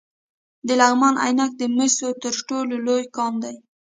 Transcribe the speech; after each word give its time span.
د 0.67 0.69
لغمان 0.81 1.15
عينک 1.23 1.51
د 1.57 1.63
مسو 1.75 2.07
تر 2.23 2.35
ټولو 2.49 2.75
لوی 2.85 3.03
کان 3.15 3.33
دی 3.43 3.55